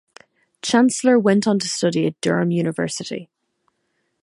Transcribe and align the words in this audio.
Chancellor 0.63 1.19
went 1.19 1.45
on 1.45 1.59
to 1.59 1.67
study 1.67 2.07
at 2.07 2.19
Durham 2.21 2.49
University. 2.49 3.29